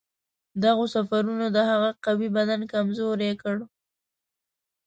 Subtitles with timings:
[0.63, 3.55] دغو سفرونو د هغه قوي بدن کمزوری کړ.